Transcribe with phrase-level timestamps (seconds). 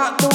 [0.00, 0.29] my throat.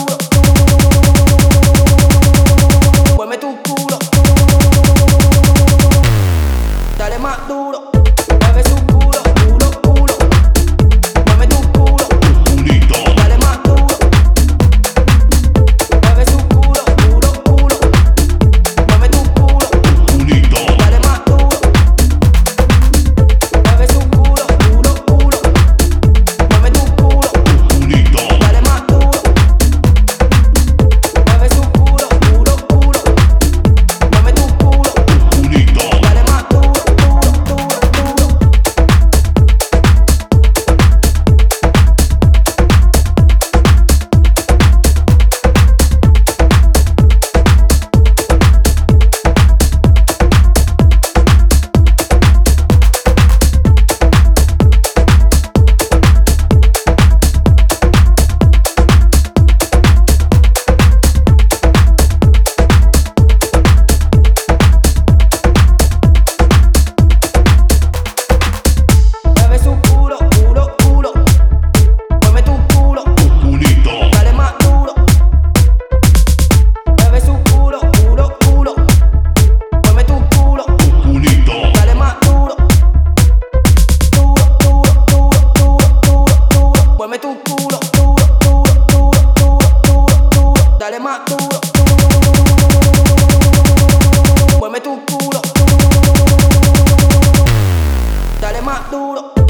[98.91, 99.44] duro.